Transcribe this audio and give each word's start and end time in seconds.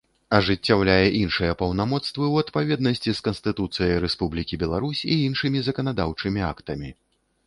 Ажыццяўляе 0.35 1.03
iншыя 1.17 1.51
паўнамоцтвы 1.59 2.23
ў 2.33 2.45
адпаведнасцi 2.45 3.09
з 3.19 3.23
Канстытуцыяй 3.27 3.93
Рэспублiкi 4.05 4.59
Беларусь 4.63 5.03
i 5.17 5.19
iншымi 5.27 5.63
заканадаўчымi 5.69 6.41
актамi. 6.51 6.91